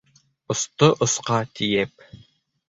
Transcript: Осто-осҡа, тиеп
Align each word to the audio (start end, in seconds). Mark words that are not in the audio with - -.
Осто-осҡа, 0.53 1.37
тиеп 1.61 2.09